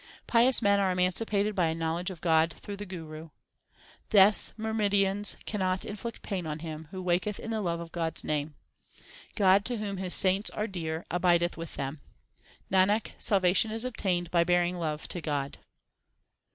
Pious 0.25 0.63
men 0.63 0.79
are 0.79 0.89
emancipated 0.89 1.53
by 1.53 1.67
a 1.67 1.75
knowledge 1.75 2.09
of 2.09 2.21
God 2.21 2.51
through 2.53 2.77
the 2.77 2.87
Guru. 2.87 3.29
Death 4.09 4.29
s 4.33 4.53
myrmidons 4.57 5.37
cannot 5.45 5.85
inflict 5.85 6.23
pain 6.23 6.47
on 6.47 6.57
him 6.57 6.87
Who 6.89 6.97
awaketh 7.03 7.37
in 7.39 7.51
the 7.51 7.61
love 7.61 7.79
of 7.79 7.91
God 7.91 8.17
s 8.17 8.23
name. 8.23 8.55
God 9.35 9.63
to 9.65 9.77
whom 9.77 9.97
His 9.97 10.15
saints 10.15 10.49
are 10.49 10.65
dear, 10.65 11.05
abideth 11.11 11.55
with 11.55 11.75
them. 11.75 12.01
Nanak, 12.71 13.11
salvation 13.19 13.69
is 13.69 13.85
obtained 13.85 14.31
by 14.31 14.43
bearing 14.43 14.77
love 14.77 15.07
to 15.09 15.21
God. 15.21 15.59